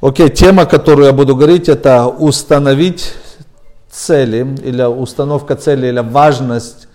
[0.00, 3.12] Окей, тема, которую я буду говорить, это установить
[3.90, 6.88] цели, или установка цели, или важность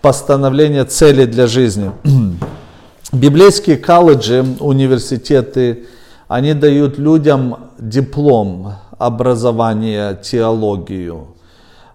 [0.00, 1.92] постановления цели для жизни.
[3.12, 5.84] Библейские колледжи, университеты,
[6.26, 11.36] они дают людям диплом образования, теологию.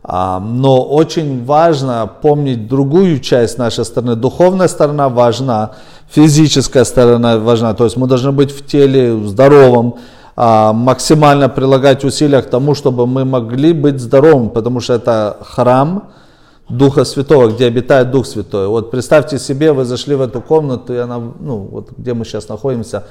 [0.10, 4.16] А, но очень важно помнить другую часть нашей стороны.
[4.16, 5.72] Духовная сторона важна,
[6.10, 7.74] физическая сторона важна.
[7.74, 9.96] То есть мы должны быть в теле здоровым,
[10.38, 16.10] а, максимально прилагать усилия к тому, чтобы мы могли быть здоровым, потому что это храм
[16.70, 18.68] Духа Святого, где обитает Дух Святой.
[18.68, 22.48] Вот представьте себе, вы зашли в эту комнату, и она, ну, вот где мы сейчас
[22.48, 23.04] находимся,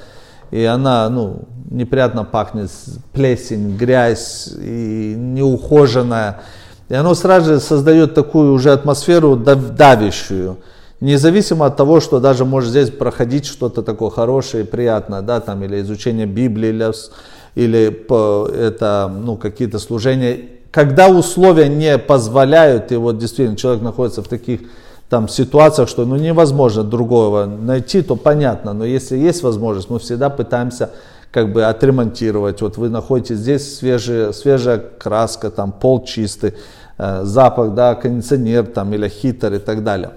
[0.49, 2.71] и она, ну, неприятно пахнет,
[3.13, 6.41] плесень, грязь, и неухоженная.
[6.89, 10.57] И оно сразу же создает такую уже атмосферу давящую.
[10.99, 15.63] Независимо от того, что даже может здесь проходить что-то такое хорошее и приятное, да, там,
[15.63, 16.91] или изучение Библии, или,
[17.55, 20.39] или это, ну, какие-то служения.
[20.71, 24.61] Когда условия не позволяют, и вот действительно человек находится в таких
[25.09, 28.73] там ситуациях, что ну, невозможно другого найти, то понятно.
[28.73, 30.89] Но если есть возможность, мы всегда пытаемся
[31.31, 32.61] как бы отремонтировать.
[32.61, 36.55] Вот вы находитесь здесь свежая, свежая краска, там пол чистый,
[36.97, 40.11] запах, да, кондиционер там или хитер и так далее.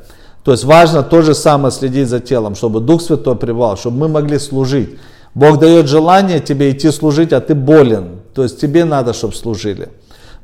[0.44, 4.08] То есть важно то же самое следить за телом, чтобы Дух Святой пребывал, чтобы мы
[4.08, 4.98] могли служить.
[5.34, 8.20] Бог дает желание тебе идти служить, а ты болен.
[8.34, 9.88] То есть тебе надо, чтобы служили.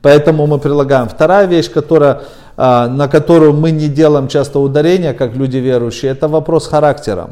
[0.03, 1.09] Поэтому мы прилагаем.
[1.09, 2.21] Вторая вещь, которая,
[2.57, 7.31] э, на которую мы не делаем часто ударения, как люди верующие, это вопрос характера.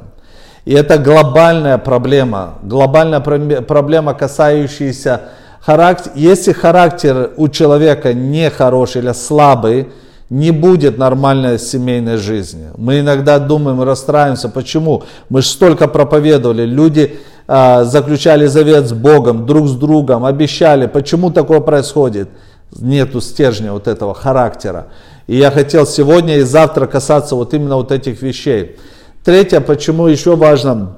[0.65, 5.21] И это глобальная проблема, глобальная проблема, касающаяся
[5.65, 6.13] характера.
[6.17, 9.89] Если характер у человека не хороший или слабый,
[10.31, 12.69] не будет нормальной семейной жизни.
[12.77, 14.49] Мы иногда думаем, расстраиваемся.
[14.49, 15.05] Почему?
[15.29, 16.65] Мы же столько проповедовали.
[16.65, 20.87] Люди а, заключали завет с Богом, друг с другом, обещали.
[20.87, 22.29] Почему такое происходит?
[22.77, 24.89] Нету стержня вот этого характера.
[25.27, 28.77] И я хотел сегодня и завтра касаться вот именно вот этих вещей.
[29.25, 30.97] Третье, почему еще важно,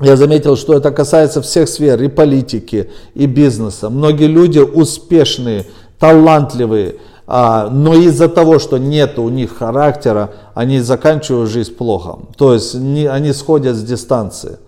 [0.00, 3.90] я заметил, что это касается всех сфер, и политики, и бизнеса.
[3.90, 5.66] Многие люди успешные,
[6.00, 6.96] талантливые,
[7.26, 12.18] а, но из-за того, что нет у них характера, они заканчивают жизнь плохо.
[12.36, 14.58] То есть они сходят с дистанции.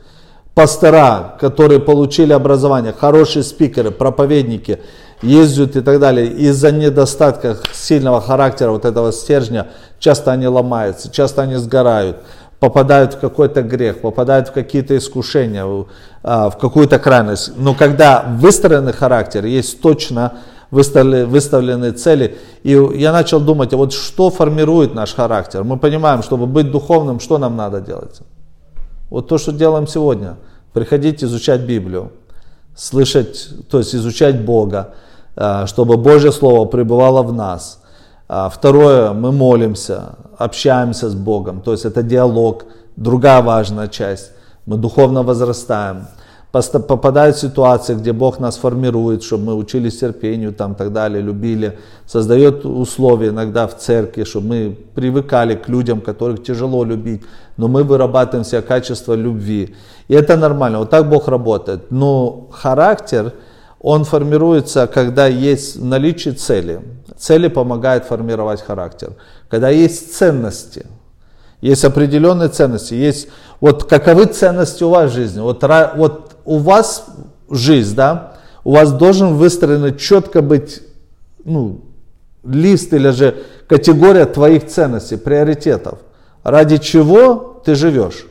[0.55, 4.79] Пастора, которые получили образование, хорошие спикеры, проповедники,
[5.21, 9.67] ездят и так далее, из-за недостатка сильного характера вот этого стержня,
[9.99, 12.19] часто они ломаются, часто они сгорают
[12.61, 15.67] попадают в какой-то грех, попадают в какие-то искушения,
[16.23, 17.53] а, в какую-то крайность.
[17.57, 20.33] Но когда выстроенный характер, есть точно
[20.71, 25.65] выставлены, выставленные цели, и я начал думать, а вот что формирует наш характер?
[25.65, 28.21] Мы понимаем, чтобы быть духовным, что нам надо делать?
[29.11, 30.37] Вот то, что делаем сегодня.
[30.73, 32.13] Приходить изучать Библию,
[32.75, 34.95] слышать, то есть изучать Бога,
[35.37, 37.81] а, чтобы Божье Слово пребывало в нас–
[38.29, 42.65] а, второе, мы молимся, общаемся с Богом, то есть это диалог,
[42.97, 44.33] другая важная часть.
[44.67, 46.07] Мы духовно возрастаем.
[46.53, 51.79] Попадают ситуации, где Бог нас формирует, чтобы мы учились терпению, там, так далее, любили.
[52.07, 57.23] Создает условия иногда в церкви, чтобы мы привыкали к людям, которых тяжело любить,
[57.59, 59.75] но мы вырабатываем все качество любви.
[60.09, 61.91] И это нормально, вот так Бог работает.
[61.91, 63.33] Но характер,
[63.79, 66.81] он формируется, когда есть наличие цели.
[67.19, 69.13] Цели помогают формировать характер.
[69.49, 70.87] Когда есть ценности,
[71.61, 73.29] есть определенные ценности, есть
[73.61, 75.41] вот каковы ценности у вас в жизни.
[75.41, 75.63] Вот,
[75.97, 77.07] вот у вас
[77.51, 78.35] жизнь, да,
[78.65, 80.83] у вас должен выстроен четко быть
[81.45, 81.81] ну,
[82.45, 85.99] лист или же категория твоих ценностей, приоритетов.
[86.43, 88.27] Ради чего ты живешь?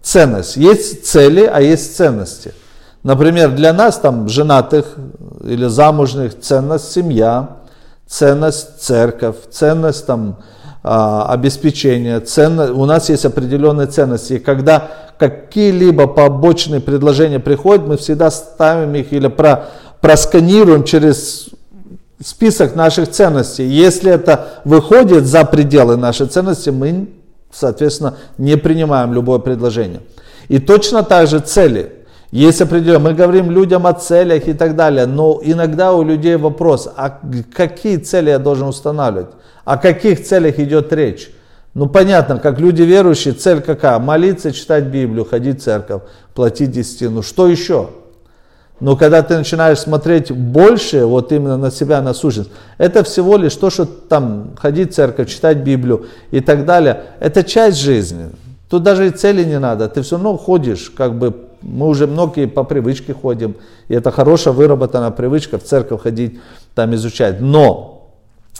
[0.00, 0.56] Ценность.
[0.56, 2.54] Есть цели, а есть ценности.
[3.02, 4.96] Например, для нас, там, женатых
[5.44, 7.57] или замужних, ценность семья,
[8.08, 10.38] ценность церковь, ценность там,
[10.82, 14.34] а, обеспечения, ценно, у нас есть определенные ценности.
[14.34, 14.88] И когда
[15.18, 19.66] какие-либо побочные предложения приходят, мы всегда ставим их или про,
[20.00, 21.50] просканируем через
[22.24, 23.66] список наших ценностей.
[23.66, 27.08] Если это выходит за пределы нашей ценности, мы,
[27.52, 30.00] соответственно, не принимаем любое предложение.
[30.48, 31.92] И точно так же цели–
[32.30, 36.88] есть определенные, мы говорим людям о целях и так далее, но иногда у людей вопрос,
[36.94, 37.20] а
[37.54, 39.30] какие цели я должен устанавливать?
[39.64, 41.30] О каких целях идет речь?
[41.72, 43.98] Ну понятно, как люди верующие, цель какая?
[43.98, 46.02] Молиться, читать Библию, ходить в церковь,
[46.34, 47.22] платить десятину.
[47.22, 47.90] Что еще?
[48.80, 53.54] Но когда ты начинаешь смотреть больше, вот именно на себя, на сущность, это всего лишь
[53.54, 58.26] то, что там ходить в церковь, читать Библию и так далее, это часть жизни.
[58.68, 62.46] Тут даже и цели не надо, ты все равно ходишь как бы мы уже многие
[62.46, 63.56] по привычке ходим,
[63.88, 66.38] и это хорошая выработанная привычка в церковь ходить,
[66.74, 67.40] там изучать.
[67.40, 68.10] Но,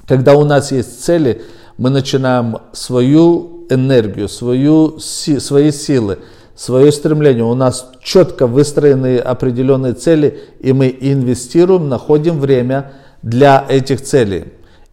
[0.06, 1.42] когда у нас есть цели,
[1.76, 6.18] мы начинаем свою энергию, свою, свои силы,
[6.56, 7.44] свое стремление.
[7.44, 12.92] У нас четко выстроены определенные цели, и мы инвестируем, находим время
[13.22, 14.46] для этих целей.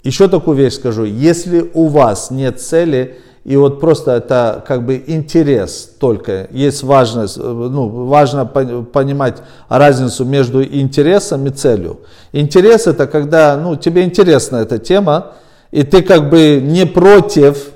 [0.03, 1.03] Еще такую вещь скажу.
[1.05, 7.37] Если у вас нет цели, и вот просто это как бы интерес только, есть важность,
[7.37, 11.99] ну, важно понимать разницу между интересом и целью.
[12.31, 15.33] Интерес это когда, ну, тебе интересна эта тема,
[15.69, 17.69] и ты как бы не против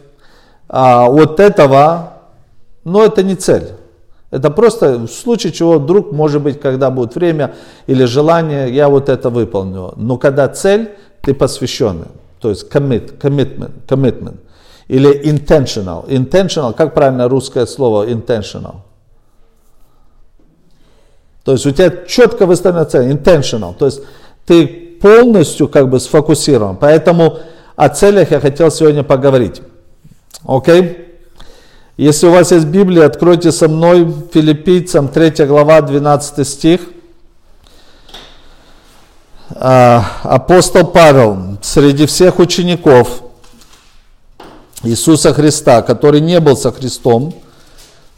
[0.68, 2.14] а, вот этого,
[2.84, 3.68] но это не цель.
[4.32, 7.54] Это просто в случае чего вдруг, может быть, когда будет время
[7.86, 9.94] или желание, я вот это выполню.
[9.98, 10.90] Но когда цель,
[11.22, 12.08] ты посвященный.
[12.40, 14.38] То есть commit, commitment, commitment.
[14.90, 16.06] Или intentional.
[16.08, 18.82] Intentional, как правильно русское слово intentional?
[21.44, 23.74] То есть у тебя четко выставлена цель, intentional.
[23.76, 24.02] То есть
[24.46, 26.76] ты полностью как бы сфокусирован.
[26.76, 27.40] Поэтому
[27.76, 29.62] о целях я хотел сегодня поговорить.
[30.44, 30.82] Окей?
[30.82, 31.06] Okay?
[32.00, 36.82] Если у вас есть Библия, откройте со мной Филиппийцам 3 глава 12 стих.
[39.52, 43.22] А, апостол Павел среди всех учеников
[44.84, 47.34] Иисуса Христа, который не был со Христом,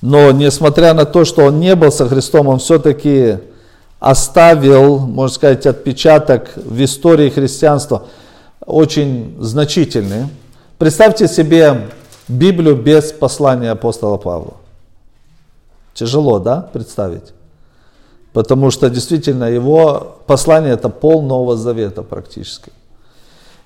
[0.02, 3.38] но несмотря на то, что он не был со Христом, он все-таки
[4.00, 8.08] оставил, можно сказать, отпечаток в истории христианства
[8.66, 10.26] очень значительный.
[10.78, 11.90] Представьте себе
[12.28, 14.56] Библию без послания апостола Павла.
[15.94, 17.34] Тяжело, да, представить?
[18.34, 22.72] Потому что действительно его послание это пол Нового Завета практически.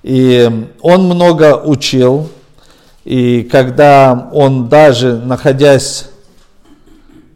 [0.02, 2.28] И он много учил,
[3.06, 6.08] и когда он даже находясь,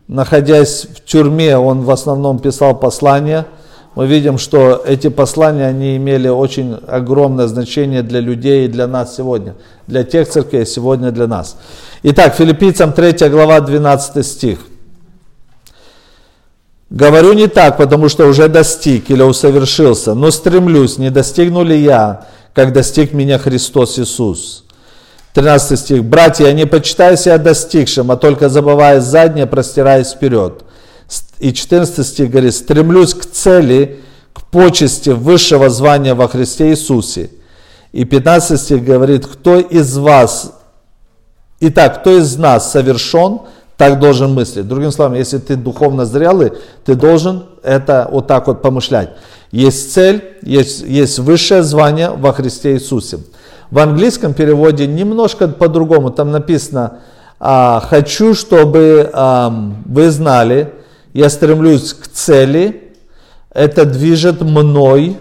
[0.09, 3.47] находясь в тюрьме, он в основном писал послания–
[3.97, 9.17] мы видим, что эти послания, они имели очень огромное значение для людей и для нас
[9.17, 9.57] сегодня,
[9.89, 11.57] для тех церквей, сегодня для нас.
[12.05, 14.61] Итак, филиппийцам 3 глава 12 стих.
[16.89, 22.27] Говорю не так, потому что уже достиг или усовершился, но стремлюсь, не достигну ли я,
[22.53, 24.65] как достиг меня Христос Иисус.
[25.35, 26.05] 13 стих.
[26.05, 30.65] Братья, не почитаю себя достигшим, а только забывая заднее, простираясь вперед
[31.41, 34.01] и 14 стих говорит, стремлюсь к цели,
[34.33, 37.31] к почести высшего звания во Христе Иисусе.
[37.93, 40.53] И 15 стих говорит, кто из вас,
[41.59, 43.41] итак, кто из нас совершен,
[43.77, 44.69] так должен мыслить.
[44.69, 46.53] Другими словами, если ты духовно зрелый,
[46.85, 49.11] ты должен это вот так вот помышлять.
[49.51, 53.21] Есть цель, есть, есть высшее звание во Христе Иисусе.
[53.71, 56.11] В английском переводе немножко по-другому.
[56.11, 56.99] Там написано,
[57.39, 59.11] а, хочу, чтобы
[59.87, 60.73] вы знали,
[61.13, 62.95] я стремлюсь к цели,
[63.53, 65.19] это движет мной.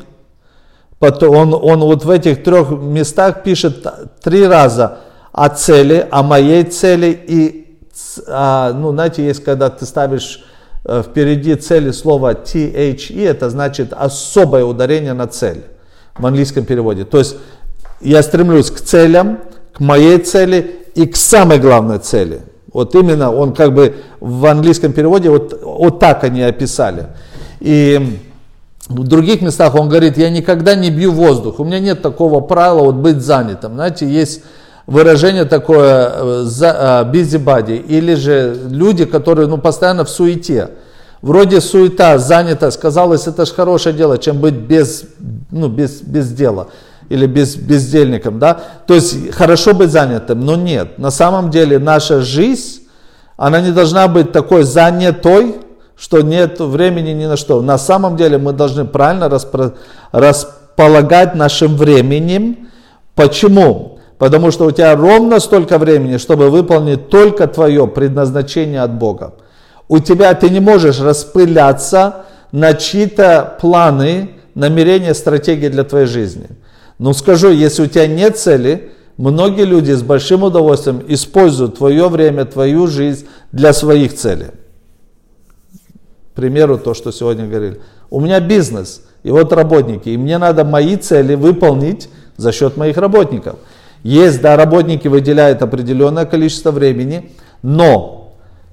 [0.99, 3.85] Он, он вот в этих трех местах пишет
[4.21, 4.99] три раза
[5.31, 7.77] о цели, о моей цели и,
[8.27, 10.43] а, ну, знаете, есть, когда ты ставишь
[10.83, 15.63] э, впереди цели слово THE, это значит особое ударение на цель
[16.17, 17.05] в английском переводе.
[17.05, 17.37] То есть
[18.01, 19.39] я стремлюсь к целям,
[19.73, 22.41] к моей цели и к самой главной цели.
[22.71, 27.07] Вот именно он как бы в английском переводе вот, вот так они описали.
[27.59, 28.19] И
[28.87, 32.83] в других местах он говорит, я никогда не бью воздух, у меня нет такого правила
[32.83, 33.73] вот быть занятым.
[33.73, 34.43] Знаете, есть
[34.87, 40.71] выражение такое э, э, busybody, или же люди, которые ну, постоянно в суете.
[41.21, 45.03] Вроде суета, занятость, казалось, это же хорошее дело, чем быть без,
[45.51, 46.67] ну, без, без дела
[47.09, 52.21] или без, бездельником, да, то есть хорошо быть занятым, но нет, на самом деле наша
[52.21, 52.87] жизнь,
[53.35, 55.55] она не должна быть такой занятой,
[55.99, 57.61] что нет времени ни на что.
[57.61, 59.73] На самом деле мы должны правильно распро-
[60.11, 62.69] располагать нашим временем.
[63.15, 63.99] Почему?
[64.17, 69.33] Потому что у тебя ровно столько времени, чтобы выполнить только твое предназначение от Бога.
[69.89, 76.47] У тебя ты не можешь распыляться на чьи-то планы, намерения, стратегии для твоей жизни.
[76.99, 82.45] Но скажу, если у тебя нет цели, многие люди с большим удовольствием используют твое время,
[82.45, 84.51] твою жизнь для своих целей.
[86.33, 87.81] К примеру, то, что сегодня говорили.
[88.09, 92.97] У меня бизнес, и вот работники, и мне надо мои цели выполнить за счет моих
[92.97, 93.55] работников.
[94.03, 98.18] Есть, да, работники выделяют определенное количество времени, но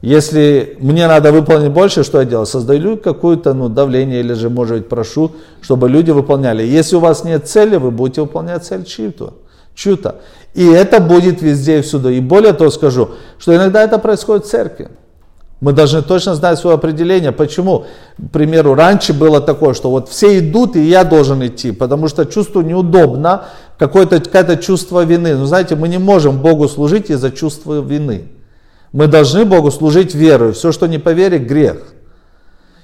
[0.03, 2.47] если мне надо выполнить больше, что я делаю?
[2.47, 6.63] Создаю какое-то ну, давление или же, может быть, прошу, чтобы люди выполняли.
[6.63, 9.35] Если у вас нет цели, вы будете выполнять цель чью-то.
[9.75, 10.17] чью-то.
[10.55, 12.11] И это будет везде и всюду.
[12.11, 14.91] И более того скажу, что иногда это происходит в церкви.
[15.61, 17.33] Мы должны точно знать свое определение.
[17.33, 17.87] Почему?
[18.19, 22.27] К примеру, раньше было такое, что вот все идут, и я должен идти, потому что
[22.27, 23.47] чувствую неудобно,
[23.79, 25.35] какое-то какое чувство вины.
[25.35, 28.29] Но знаете, мы не можем Богу служить из-за чувства вины.
[28.93, 30.53] Мы должны Богу служить верой.
[30.53, 31.79] Все, что не по вере, грех.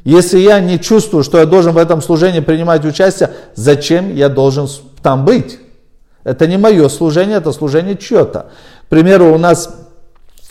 [0.04, 4.68] Если я не чувствую, что я должен в этом служении принимать участие, зачем я должен
[5.02, 5.58] там быть?
[6.24, 8.50] Это не мое служение, это служение чье-то.
[8.86, 9.74] К примеру, у нас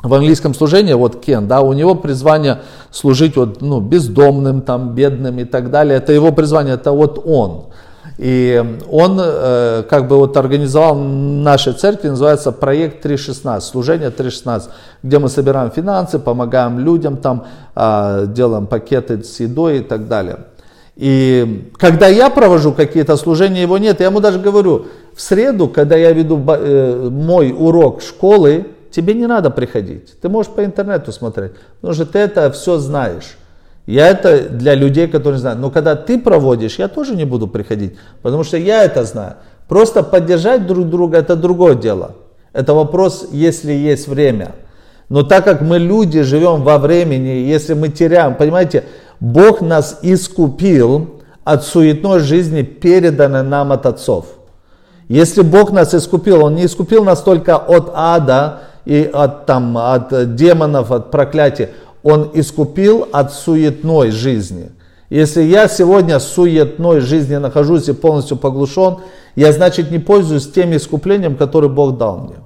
[0.01, 5.39] в английском служении, вот Кен, да, у него призвание служить вот, ну, бездомным, там, бедным
[5.39, 5.97] и так далее.
[5.97, 7.65] Это его призвание, это вот он.
[8.21, 14.69] И он э, как бы вот организовал нашей церкви, называется проект 3.16, служение 3.16,
[15.01, 20.37] где мы собираем финансы, помогаем людям, там э, делаем пакеты с едой и так далее.
[20.95, 23.99] И когда я провожу какие-то служения, его нет.
[24.01, 24.85] Я ему даже говорю,
[25.15, 30.21] в среду, когда я веду э, мой урок школы, тебе не надо приходить.
[30.21, 33.35] Ты можешь по интернету смотреть, потому что ты это все знаешь.
[33.85, 35.59] Я это для людей, которые знают.
[35.59, 39.35] Но когда ты проводишь, я тоже не буду приходить, потому что я это знаю.
[39.67, 42.15] Просто поддержать друг друга это другое дело.
[42.53, 44.55] Это вопрос, если есть время.
[45.09, 48.85] Но так как мы люди живем во времени, если мы теряем, понимаете,
[49.19, 54.25] Бог нас искупил от суетной жизни, переданной нам от отцов.
[55.07, 60.35] Если Бог нас искупил, Он не искупил нас только от ада и от, там, от
[60.35, 61.71] демонов, от проклятия.
[62.03, 64.71] Он искупил от суетной жизни.
[65.09, 68.99] Если я сегодня в суетной жизни нахожусь и полностью поглушен,
[69.35, 72.37] я, значит, не пользуюсь тем искуплением, которое Бог дал мне.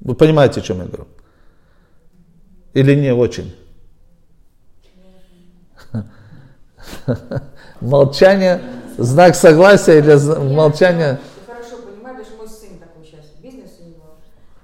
[0.00, 1.06] Вы понимаете, о чем я говорю?
[2.74, 3.54] Или не очень?
[7.80, 8.60] Молчание,
[8.98, 10.14] знак согласия или
[10.54, 11.18] молчание?
[11.46, 14.18] хорошо понимаю, даже мой сын такой сейчас, бизнес у него,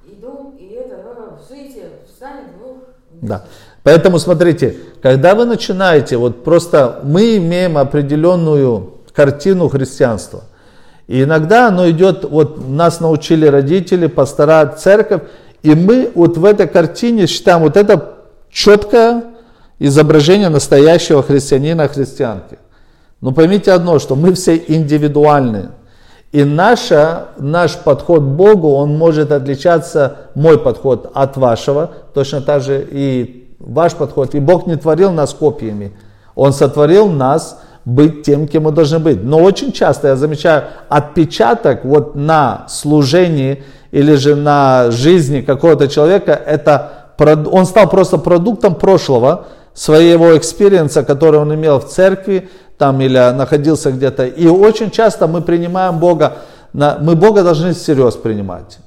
[0.04, 2.95] и дом, и это, в суете встанет, ну...
[3.10, 3.44] Да.
[3.82, 10.44] Поэтому смотрите, когда вы начинаете, вот просто мы имеем определенную картину христианства.
[11.06, 15.22] И иногда оно идет, вот нас научили родители, пастора, церковь,
[15.62, 18.14] и мы вот в этой картине считаем вот это
[18.50, 19.24] четкое
[19.78, 22.58] изображение настоящего христианина, христианки.
[23.20, 25.70] Но поймите одно, что мы все индивидуальны.
[26.36, 32.60] И наша, наш подход к Богу, он может отличаться, мой подход от вашего, точно так
[32.60, 34.34] же и ваш подход.
[34.34, 35.96] И Бог не творил нас копиями.
[36.34, 39.24] Он сотворил нас быть тем, кем мы должны быть.
[39.24, 46.32] Но очень часто я замечаю отпечаток вот на служении или же на жизни какого-то человека,
[46.32, 46.92] это
[47.50, 53.18] он стал просто продуктом прошлого, своего experience а, который он имел в церкви, там или
[53.32, 54.26] находился где-то.
[54.26, 56.38] И очень часто мы принимаем Бога,
[56.72, 58.78] мы Бога должны всерьез принимать.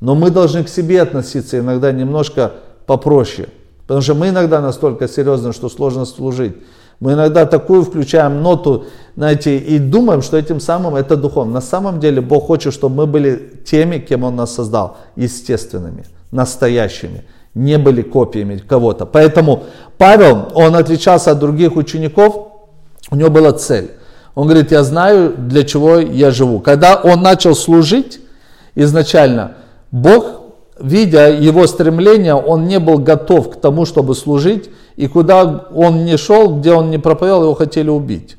[0.00, 2.52] Но мы должны к себе относиться иногда немножко
[2.86, 3.48] попроще.
[3.82, 6.56] Потому что мы иногда настолько серьезны, что сложно служить.
[6.98, 11.52] Мы иногда такую включаем ноту, знаете, и думаем, что этим самым это духовно.
[11.52, 17.24] На самом деле Бог хочет, чтобы мы были теми, кем Он нас создал, естественными, настоящими
[17.56, 19.06] не были копиями кого-то.
[19.06, 19.64] Поэтому
[19.96, 22.48] Павел, он отличался от других учеников,
[23.10, 23.92] у него была цель.
[24.34, 26.60] Он говорит, я знаю, для чего я живу.
[26.60, 28.20] Когда он начал служить
[28.74, 29.54] изначально,
[29.90, 30.42] Бог,
[30.78, 36.18] видя его стремление, он не был готов к тому, чтобы служить, и куда он не
[36.18, 38.36] шел, где он не проповедовал, его хотели убить.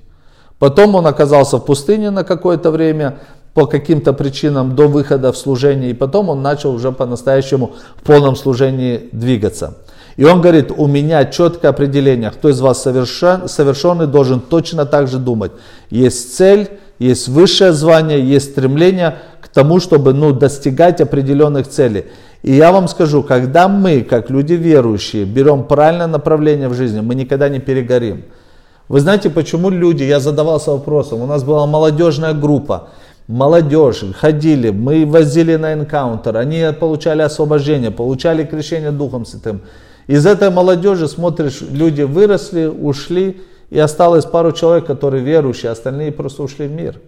[0.60, 3.18] Потом он оказался в пустыне на какое-то время,
[3.58, 8.36] по каким-то причинам до выхода в служение, и потом он начал уже по-настоящему в полном
[8.36, 9.80] служении двигаться.
[10.16, 15.08] И он говорит, у меня четкое определение, кто из вас совершен, совершенный должен точно так
[15.08, 15.54] же думать.
[15.90, 22.06] Есть цель, есть высшее звание, есть стремление к тому, чтобы ну, достигать определенных целей.
[22.44, 27.16] И я вам скажу, когда мы, как люди верующие, берем правильное направление в жизни, мы
[27.16, 28.26] никогда не перегорим.
[28.88, 32.90] Вы знаете, почему люди, я задавался вопросом, у нас была молодежная группа,
[33.28, 39.62] молодежь ходили, мы возили на энкаунтер, они получали освобождение, получали крещение Духом Святым.
[40.08, 46.44] Из этой молодежи, смотришь, люди выросли, ушли, и осталось пару человек, которые верующие, остальные просто
[46.44, 47.02] ушли в мир.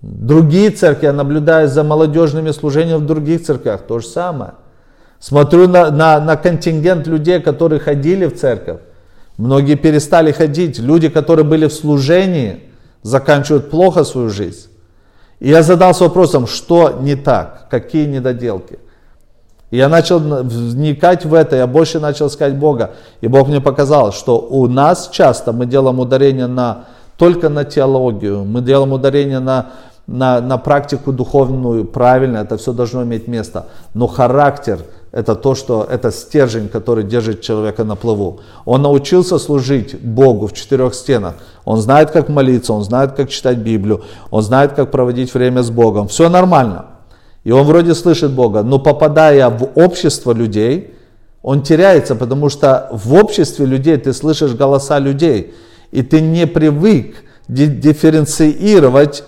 [0.00, 4.52] Другие церкви, я наблюдаю за молодежными служениями в других церквях, то же самое.
[5.18, 8.80] Смотрю на, на, на контингент людей, которые ходили в церковь.
[9.36, 10.78] Многие перестали ходить.
[10.78, 12.69] Люди, которые были в служении,
[13.02, 14.68] заканчивают плохо свою жизнь.
[15.40, 18.78] И я задался вопросом, что не так, какие недоделки.
[19.70, 22.90] И я начал вникать в это, я больше начал искать Бога.
[23.20, 28.44] И Бог мне показал, что у нас часто мы делаем ударение на, только на теологию,
[28.44, 29.70] мы делаем ударение на,
[30.06, 33.66] на, на практику духовную, правильно, это все должно иметь место.
[33.94, 34.80] Но характер,
[35.12, 38.40] это то, что это стержень, который держит человека на плаву.
[38.64, 41.34] Он научился служить Богу в четырех стенах.
[41.64, 45.70] Он знает, как молиться, он знает, как читать Библию, он знает, как проводить время с
[45.70, 46.06] Богом.
[46.06, 46.86] Все нормально.
[47.42, 50.94] И он вроде слышит Бога, но попадая в общество людей,
[51.42, 55.54] он теряется, потому что в обществе людей ты слышишь голоса людей,
[55.90, 57.16] и ты не привык
[57.48, 59.24] дифференцировать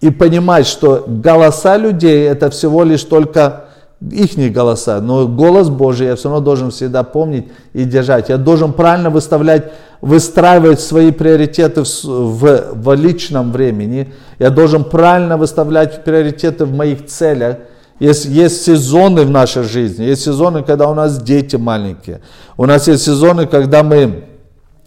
[0.00, 3.63] и понимать, что голоса людей это всего лишь только
[4.10, 8.28] их голоса, но голос Божий я все равно должен всегда помнить и держать.
[8.28, 14.12] Я должен правильно выставлять, выстраивать свои приоритеты в, в, в личном времени.
[14.38, 17.56] Я должен правильно выставлять приоритеты в моих целях.
[18.00, 22.20] Есть, есть сезоны в нашей жизни, есть сезоны, когда у нас дети маленькие.
[22.56, 24.24] У нас есть сезоны, когда мы...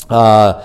[0.09, 0.63] А,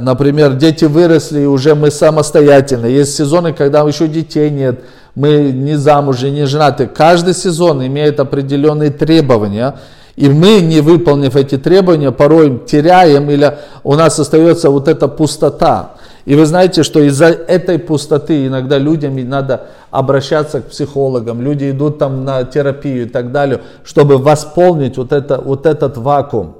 [0.00, 2.86] Например, дети выросли, и уже мы самостоятельны.
[2.86, 4.80] Есть сезоны, когда еще детей нет,
[5.14, 6.86] мы не замужем, не женаты.
[6.86, 9.76] Каждый сезон имеет определенные требования.
[10.16, 15.92] И мы, не выполнив эти требования, порой теряем или у нас остается вот эта пустота.
[16.26, 21.98] И вы знаете, что из-за этой пустоты иногда людям надо обращаться к психологам, люди идут
[21.98, 26.59] там на терапию и так далее, чтобы восполнить вот, это, вот этот вакуум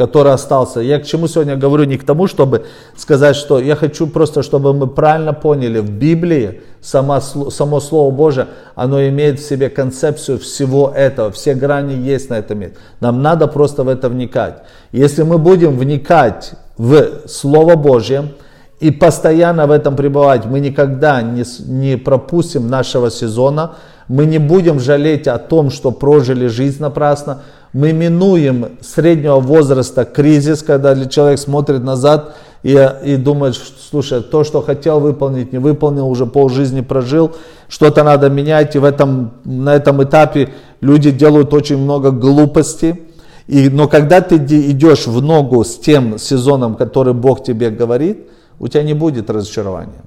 [0.00, 0.80] который остался.
[0.80, 1.84] Я к чему сегодня говорю?
[1.84, 2.64] Не к тому, чтобы
[2.96, 8.46] сказать, что я хочу просто, чтобы мы правильно поняли, в Библии само, само Слово Божие,
[8.74, 12.78] оно имеет в себе концепцию всего этого, все грани есть на этом месте.
[13.00, 14.62] Нам надо просто в это вникать.
[14.90, 18.32] Если мы будем вникать в Слово Божье,
[18.80, 23.72] и постоянно в этом пребывать, мы никогда не, не пропустим нашего сезона,
[24.10, 30.64] мы не будем жалеть о том, что прожили жизнь напрасно, мы минуем среднего возраста кризис,
[30.64, 33.54] когда человек смотрит назад и, и думает,
[33.88, 37.36] слушай, то, что хотел выполнить, не выполнил, уже полжизни прожил,
[37.68, 43.04] что-то надо менять, и в этом, на этом этапе люди делают очень много глупостей.
[43.46, 48.26] И, но когда ты идешь в ногу с тем сезоном, который Бог тебе говорит,
[48.58, 50.02] у тебя не будет разочарования.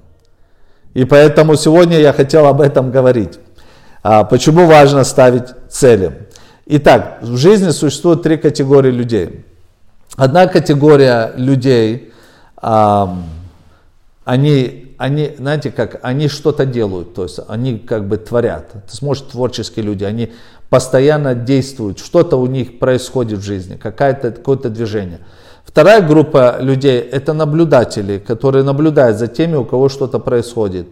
[0.93, 3.39] И поэтому сегодня я хотел об этом говорить.
[4.03, 6.27] А, почему важно ставить цели?
[6.65, 9.45] Итак, в жизни существует три категории людей.
[10.17, 12.11] Одна категория людей,
[14.25, 18.71] они, они, знаете, как, они что-то делают, то есть они как бы творят.
[18.87, 20.33] Есть, может, творческие люди, они
[20.69, 25.19] постоянно действуют, что-то у них происходит в жизни, какое-то какое движение.
[25.65, 30.87] Вторая группа людей– это наблюдатели, которые наблюдают за теми, у кого что-то происходит.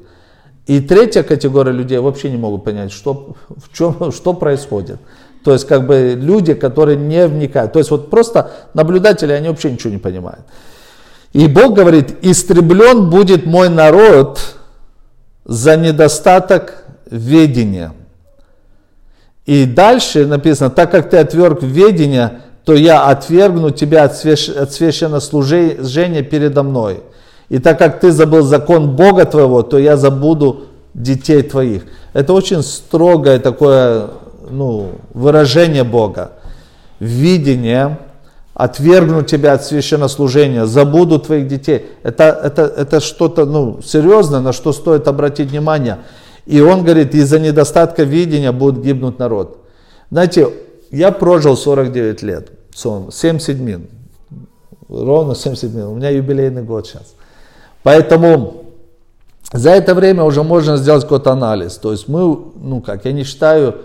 [0.67, 5.00] И третья категория людей вообще не могут понять, что, в чем, что происходит.
[5.43, 7.74] То есть как бы люди, которые не вникают.
[7.74, 10.45] То есть вот просто наблюдатели, они вообще ничего не понимают.
[11.34, 14.39] И Бог говорит, истреблен будет мой народ
[15.45, 17.93] за недостаток ведения.
[19.45, 26.63] И дальше написано, так как ты отверг ведения, то я отвергну тебя от священнослужения передо
[26.63, 27.02] мной.
[27.51, 31.83] И так как ты забыл закон Бога твоего, то я забуду детей твоих.
[32.13, 34.07] Это очень строгое такое
[34.49, 36.31] ну, выражение Бога,
[37.01, 37.99] видение,
[38.53, 41.87] отвергну тебя от священнослужения, забуду твоих детей.
[42.03, 45.97] Это, это, это что-то ну, серьезное, на что стоит обратить внимание.
[46.45, 49.57] И он говорит, из-за недостатка видения будет гибнуть народ.
[50.09, 50.47] Знаете,
[50.89, 53.89] я прожил 49 лет, 7 седьмин,
[54.87, 57.13] ровно 7 седьмин, у меня юбилейный год сейчас.
[57.84, 58.65] Поэтому
[59.54, 61.78] за это время уже можно сделать какой-то анализ.
[61.78, 63.76] То есть мы, ну как, я не считаю,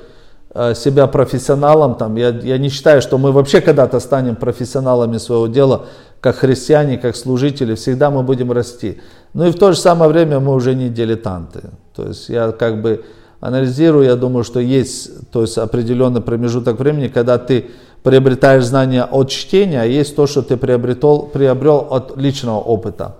[0.58, 5.48] Э, себя профессионалом, там, я, я не считаю, что мы вообще когда-то станем профессионалами своего
[5.48, 5.84] дела,
[6.22, 8.98] как христиане, как служители, всегда мы будем расти.
[9.34, 11.60] Ну и в то же самое время мы уже не дилетанты.
[11.94, 13.04] То есть я как бы
[13.38, 17.66] анализирую, я думаю, что есть то есть определенный промежуток времени, когда ты
[18.02, 23.16] приобретаешь знания от чтения, а есть то, что ты приобретел, приобрел от личного опыта.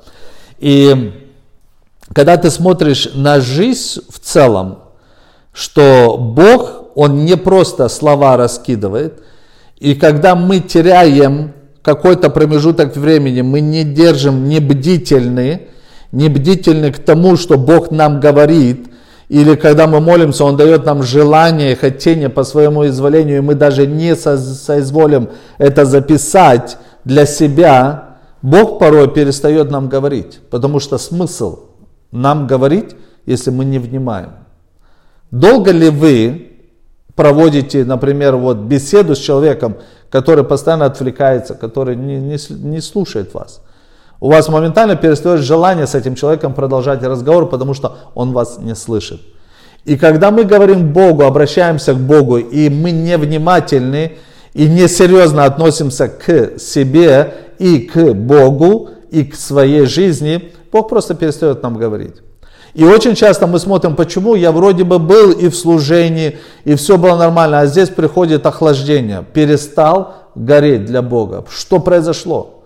[0.59, 1.13] И
[2.13, 4.79] когда ты смотришь на жизнь в целом,
[5.53, 9.23] что Бог он не просто слова раскидывает.
[9.79, 15.69] И когда мы теряем какой-то промежуток времени, мы не держим, не бдительны,
[16.11, 18.89] не бдительны к тому, что Бог нам говорит,
[19.29, 23.87] или когда мы молимся, Он дает нам желание, хотение по своему изволению, и мы даже
[23.87, 28.06] не соизволим это записать для себя,
[28.47, 31.65] Бог порой перестает нам говорить, потому что смысл
[32.13, 32.95] нам говорить,
[33.27, 34.35] если мы не внимаем.
[35.33, 36.53] Долго ли вы
[37.17, 39.79] проводите, например, вот беседу с человеком,
[40.11, 43.63] который постоянно отвлекается, который не, не, не слушает вас,
[44.21, 48.77] у вас моментально перестает желание с этим человеком продолжать разговор, потому что он вас не
[48.77, 49.23] слышит.
[49.85, 54.19] И когда мы говорим Богу, обращаемся к Богу, и мы невнимательны
[54.55, 61.63] и несерьезно относимся к себе и к Богу, и к своей жизни, Бог просто перестает
[61.63, 62.17] нам говорить.
[62.75, 66.99] И очень часто мы смотрим, почему я вроде бы был и в служении, и все
[66.99, 69.25] было нормально, а здесь приходит охлаждение.
[69.33, 71.47] Перестал гореть для Бога.
[71.51, 72.65] Что произошло?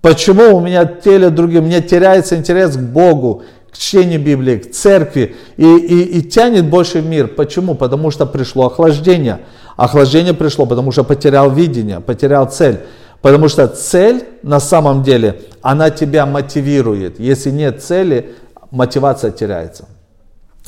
[0.00, 5.36] Почему у меня теле другим, мне теряется интерес к Богу, к чтению Библии, к церкви
[5.56, 7.28] и, и, и тянет больше в мир.
[7.28, 7.74] Почему?
[7.74, 9.40] Потому что пришло охлаждение.
[9.76, 12.80] Охлаждение пришло, потому что потерял видение, потерял цель.
[13.22, 17.18] Потому что цель на самом деле, она тебя мотивирует.
[17.18, 18.34] Если нет цели,
[18.70, 19.86] мотивация теряется.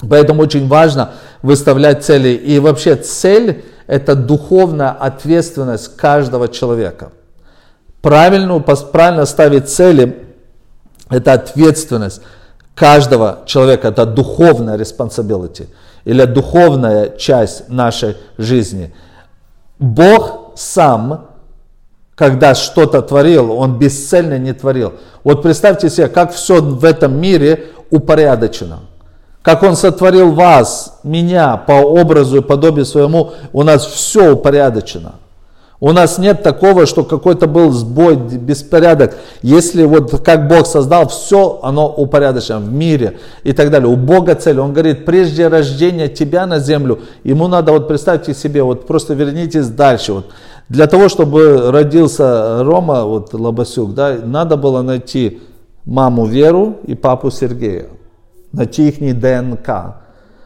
[0.09, 2.29] Поэтому очень важно выставлять цели.
[2.29, 7.11] И вообще цель– это духовная ответственность каждого человека.
[8.01, 10.25] Правильно, правильно ставить цели–
[11.11, 12.23] это ответственность
[12.75, 15.69] каждого человека, это духовная responsibility
[16.05, 18.95] или духовная часть нашей жизни.
[19.79, 21.28] Бог сам,
[22.19, 24.95] когда что-то творил, Он бесцельно не творил.
[25.23, 28.81] Вот представьте себе, как все в этом мире упорядочено.
[29.41, 35.15] Как Он сотворил вас, меня, по образу и подобию своему, у нас все упорядочено.
[35.81, 39.15] У нас нет такого, что какой-то был сбой, беспорядок.
[39.43, 43.89] Если вот как Бог создал, все оно упорядочено в мире и так далее.
[43.89, 44.59] У Бога цель.
[44.59, 49.69] Он говорит, прежде рождения тебя на землю, ему надо, вот представьте себе, вот просто вернитесь
[49.69, 50.15] дальше.
[50.15, 50.27] Вот.
[50.69, 55.41] Для того, чтобы родился Рома, вот Лобасюк, да, надо было найти
[55.87, 57.87] маму Веру и папу Сергея.
[58.53, 59.97] Найти их ДНК.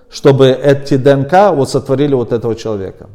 [0.08, 3.08] Чтобы эти ДНК вот сотворили вот этого человека.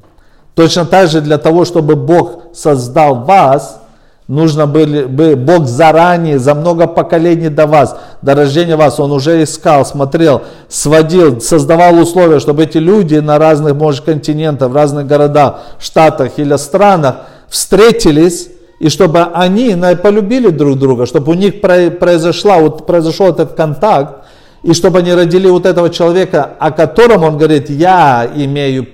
[0.55, 3.81] Точно так же для того, чтобы Бог создал вас,
[4.27, 9.43] нужно было бы Бог заранее, за много поколений до вас, до рождения вас, Он уже
[9.43, 15.61] искал, смотрел, сводил, создавал условия, чтобы эти люди на разных, может, континентах, в разных городах,
[15.79, 22.85] штатах или странах встретились, и чтобы они полюбили друг друга, чтобы у них произошла, вот
[22.85, 24.25] произошел этот контакт,
[24.63, 28.85] и чтобы они родили вот этого человека, о котором он говорит, я имею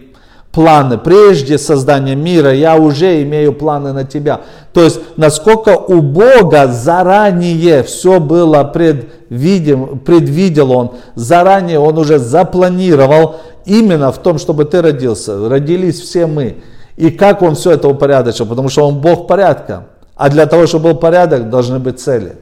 [0.53, 0.99] планы.
[0.99, 4.41] Прежде создания мира я уже имею планы на тебя.
[4.71, 13.37] То есть, насколько у Бога заранее все было предвидим, предвидел Он, заранее Он уже запланировал
[13.65, 15.49] именно в том, чтобы ты родился.
[15.49, 16.57] Родились все мы.
[16.97, 18.45] И как Он все это упорядочил?
[18.45, 19.87] Потому что Он Бог порядка.
[20.15, 22.35] А для того, чтобы был порядок, должны быть цели.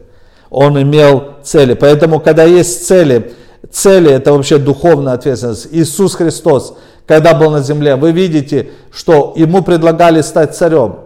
[0.49, 1.75] Он имел цели.
[1.75, 3.31] Поэтому, когда есть цели,
[3.71, 5.69] цели это вообще духовная ответственность.
[5.71, 6.75] Иисус Христос–
[7.11, 10.99] когда был на земле, вы видите, что ему предлагали стать царем.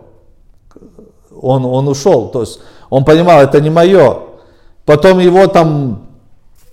[1.42, 2.60] Он, он ушел, то есть
[2.92, 4.20] он понимал, это не мое.
[4.86, 6.04] Потом его там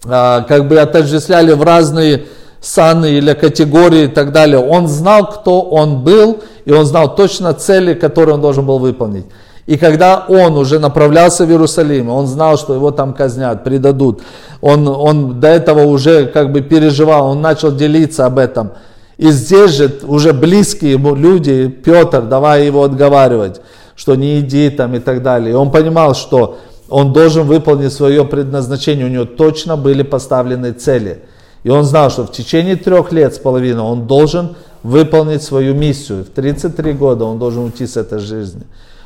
[0.05, 2.27] а, как бы отождествляли в разные
[2.61, 4.59] саны или категории и так далее.
[4.59, 9.25] Он знал, кто он был, и он знал точно цели, которые он должен был выполнить.
[9.65, 14.21] И когда он уже направлялся в Иерусалим, он знал, что его там казнят, предадут.
[14.61, 18.73] Он, он до этого уже как бы переживал, он начал делиться об этом.
[19.19, 23.61] И здесь же уже близкие ему люди, Петр, давай его отговаривать,
[23.95, 25.53] что не иди там и так далее.
[25.53, 31.23] И он понимал, что он должен выполнить свое предназначение, у него точно были поставлены цели.
[31.65, 36.25] И он знал, что в течение трех лет с половиной он должен выполнить свою миссию.
[36.25, 38.63] В 33 года он должен уйти с этой жизни.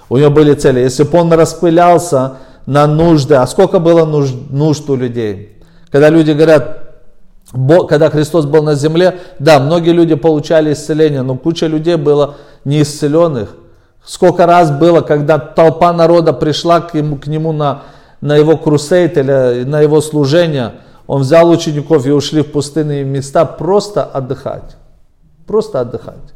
[0.08, 0.80] У него были цели.
[0.80, 5.58] Если бы он распылялся на нужды, а сколько было нужд, нужд у людей?
[5.90, 6.85] Когда люди говорят,
[7.52, 13.54] когда Христос был на земле, да, многие люди получали исцеление, но куча людей было неисцеленных.
[14.04, 17.82] Сколько раз было, когда толпа народа пришла к, ему, к нему на,
[18.20, 20.74] на его крусейт или на его служение,
[21.06, 24.76] он взял учеников и ушли в пустынные места просто отдыхать.
[25.46, 26.34] Просто отдыхать.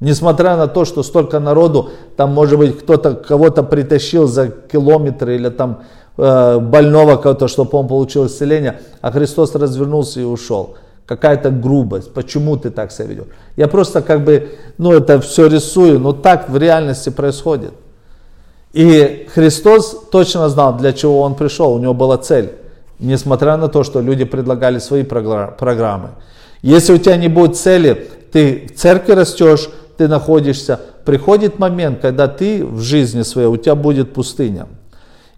[0.00, 5.48] Несмотря на то, что столько народу, там может быть кто-то кого-то притащил за километры или
[5.48, 5.82] там
[6.16, 10.76] больного кого-то, чтобы он получил исцеление, а Христос развернулся и ушел.
[11.06, 13.26] Какая-то грубость, почему ты так себя ведешь?
[13.56, 17.72] Я просто как бы, ну это все рисую, но так в реальности происходит.
[18.72, 22.52] И Христос точно знал, для чего Он пришел, у Него была цель.
[22.98, 26.10] Несмотря на то, что люди предлагали свои программы.
[26.62, 32.28] Если у тебя не будет цели, ты в церкви растешь, ты находишься, приходит момент, когда
[32.28, 34.66] ты в жизни своей, у тебя будет пустыня.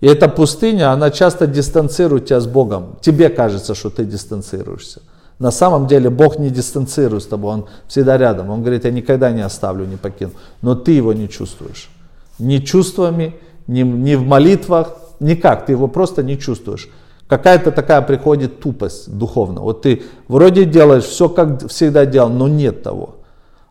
[0.00, 2.96] И эта пустыня, она часто дистанцирует тебя с Богом.
[3.00, 5.00] Тебе кажется, что ты дистанцируешься.
[5.38, 8.50] На самом деле Бог не дистанцирует с тобой, Он всегда рядом.
[8.50, 10.32] Он говорит, я никогда не оставлю, не покину.
[10.62, 11.90] Но ты его не чувствуешь.
[12.38, 13.34] Ни чувствами,
[13.66, 15.66] ни, ни в молитвах, никак.
[15.66, 16.88] Ты его просто не чувствуешь.
[17.28, 19.62] Какая-то такая приходит тупость духовная.
[19.62, 23.16] Вот ты вроде делаешь все, как всегда делал, но нет того.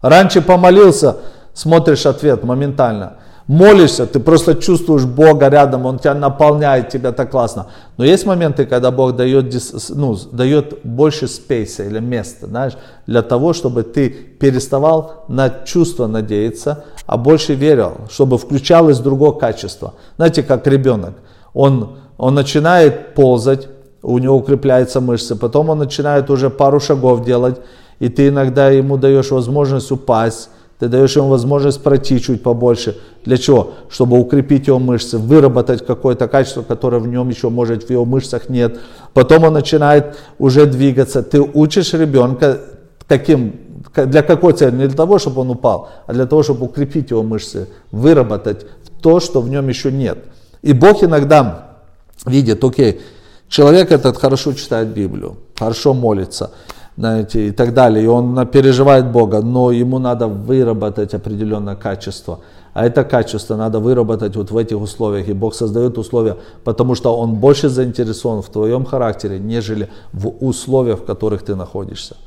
[0.01, 1.17] Раньше помолился,
[1.53, 3.17] смотришь ответ моментально.
[3.47, 7.67] Молишься, ты просто чувствуешь Бога рядом, Он тебя наполняет, тебя так классно.
[7.97, 9.53] Но есть моменты, когда Бог дает,
[9.89, 12.73] ну, дает больше спейса или места, знаешь,
[13.05, 19.93] для того, чтобы ты переставал на чувство надеяться, а больше верил, чтобы включалось другое качество.
[20.15, 21.13] Знаете, как ребенок.
[21.53, 23.67] Он, он начинает ползать,
[24.01, 27.61] у него укрепляются мышцы, потом он начинает уже пару шагов делать,
[27.99, 30.49] и ты иногда ему даешь возможность упасть,
[30.79, 32.97] ты даешь ему возможность пройти чуть побольше.
[33.23, 33.73] Для чего?
[33.89, 38.49] Чтобы укрепить его мышцы, выработать какое-то качество, которое в нем еще, может, в его мышцах
[38.49, 38.79] нет.
[39.13, 41.23] Потом он начинает уже двигаться.
[41.23, 42.59] Ты учишь ребенка
[43.07, 43.53] таким,
[43.95, 44.75] для какой цели?
[44.75, 48.65] Не для того, чтобы он упал, а для того, чтобы укрепить его мышцы, выработать
[49.01, 50.17] то, что в нем еще нет.
[50.61, 51.77] И Бог иногда
[52.25, 53.01] видит, окей,
[53.47, 56.51] человек этот хорошо читает Библию, хорошо молится,
[56.97, 58.05] знаете, и так далее.
[58.05, 62.39] И он переживает Бога, но ему надо выработать определенное качество.
[62.73, 65.27] А это качество надо выработать вот в этих условиях.
[65.27, 70.99] И Бог создает условия, потому что Он больше заинтересован в твоем характере, нежели в условиях,
[70.99, 72.17] в которых ты находишься.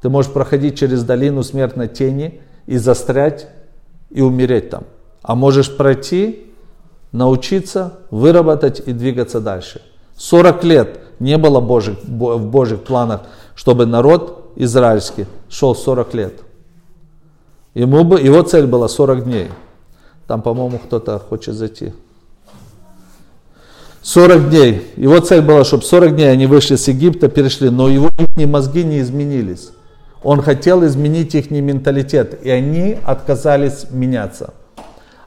[0.00, 3.48] Ты можешь проходить через долину смертной тени и застрять
[4.10, 4.84] и умереть там.
[5.22, 6.52] А можешь пройти,
[7.12, 9.80] научиться, выработать и двигаться дальше.
[10.16, 13.22] 40 лет не было Божьих, в Божьих планах
[13.56, 16.34] чтобы народ израильский шел 40 лет.
[17.74, 19.48] Ему бы, его цель была 40 дней.
[20.26, 21.92] Там, по-моему, кто-то хочет зайти.
[24.02, 24.86] 40 дней.
[24.96, 28.84] Его цель была, чтобы 40 дней они вышли с Египта, перешли, но его их мозги
[28.84, 29.70] не изменились.
[30.22, 34.54] Он хотел изменить их менталитет, и они отказались меняться.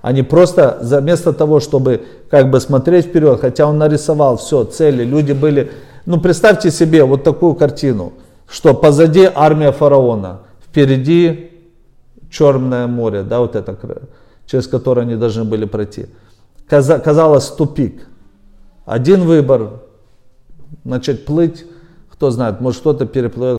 [0.01, 5.33] Они просто, вместо того, чтобы как бы смотреть вперед, хотя он нарисовал все, цели, люди
[5.33, 5.71] были
[6.05, 8.13] ну, представьте себе вот такую картину,
[8.47, 11.51] что позади армия фараона, впереди
[12.31, 13.75] Черное море, да, вот это,
[14.45, 16.07] через которое они должны были пройти.
[16.67, 18.07] Казалось, тупик.
[18.85, 19.81] Один выбор,
[20.83, 21.65] начать плыть,
[22.11, 23.57] кто знает, может кто-то переплывет,